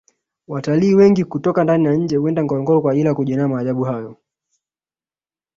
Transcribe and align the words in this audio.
watalii 0.47 0.93
wengi 0.93 1.25
kutoka 1.25 1.63
ndani 1.63 1.83
na 1.83 1.93
nje 1.95 2.17
huenda 2.17 2.43
ngorongoro 2.43 2.81
kwa 2.81 2.91
ajili 2.91 3.07
ya 3.07 3.13
kujionea 3.15 3.47
maajabu 3.47 3.83
hayo 3.83 4.17